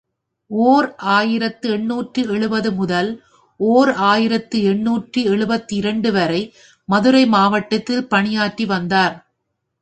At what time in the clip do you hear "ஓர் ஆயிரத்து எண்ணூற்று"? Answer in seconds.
0.51-2.21, 3.59-5.21